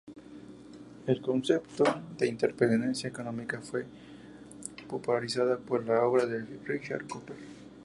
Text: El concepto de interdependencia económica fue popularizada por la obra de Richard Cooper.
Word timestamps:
El 1.05 1.21
concepto 1.21 1.83
de 2.17 2.25
interdependencia 2.27 3.07
económica 3.07 3.61
fue 3.61 3.85
popularizada 4.89 5.59
por 5.59 5.85
la 5.85 6.01
obra 6.03 6.25
de 6.25 6.41
Richard 6.65 7.05
Cooper. 7.07 7.37